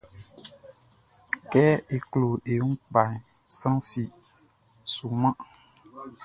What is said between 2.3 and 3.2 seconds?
e wun kpaʼn,